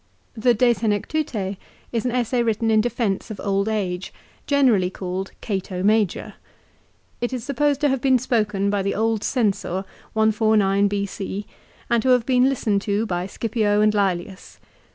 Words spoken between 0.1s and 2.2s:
The "De Senectute" is an